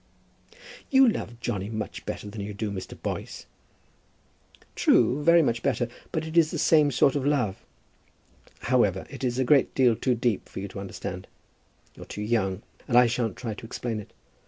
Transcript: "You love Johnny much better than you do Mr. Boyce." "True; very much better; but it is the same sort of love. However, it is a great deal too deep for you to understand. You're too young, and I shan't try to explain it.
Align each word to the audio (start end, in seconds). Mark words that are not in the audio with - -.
"You 0.89 1.07
love 1.07 1.39
Johnny 1.39 1.69
much 1.69 2.07
better 2.07 2.27
than 2.27 2.41
you 2.41 2.55
do 2.55 2.71
Mr. 2.71 2.99
Boyce." 2.99 3.45
"True; 4.73 5.21
very 5.23 5.43
much 5.43 5.61
better; 5.61 5.87
but 6.11 6.25
it 6.25 6.35
is 6.35 6.49
the 6.49 6.57
same 6.57 6.89
sort 6.89 7.15
of 7.15 7.23
love. 7.23 7.63
However, 8.61 9.05
it 9.11 9.23
is 9.23 9.37
a 9.37 9.43
great 9.45 9.75
deal 9.75 9.95
too 9.95 10.15
deep 10.15 10.49
for 10.49 10.59
you 10.59 10.67
to 10.69 10.79
understand. 10.79 11.27
You're 11.93 12.05
too 12.07 12.23
young, 12.23 12.63
and 12.87 12.97
I 12.97 13.05
shan't 13.05 13.35
try 13.37 13.53
to 13.53 13.65
explain 13.67 13.99
it. 13.99 14.11